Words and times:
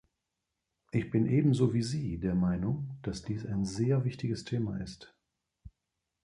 Ich 0.89 1.11
bin 1.11 1.27
ebenso 1.27 1.75
wie 1.75 1.83
sie 1.83 2.17
der 2.17 2.33
Meinung, 2.33 2.97
dass 3.03 3.21
dies 3.21 3.45
ein 3.45 3.65
sehr 3.65 4.03
wichtiges 4.03 4.43
Thema 4.45 4.77
ist. 4.79 5.13